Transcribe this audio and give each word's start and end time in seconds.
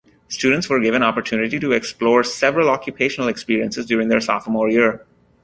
Students 0.29 0.67
were 0.67 0.79
given 0.79 1.03
opportunity 1.03 1.59
to 1.59 1.73
explore 1.73 2.23
several 2.23 2.69
occupational 2.71 3.29
experiences 3.29 3.85
during 3.85 4.07
their 4.07 4.19
Sophomore 4.19 4.67
year. 4.67 5.05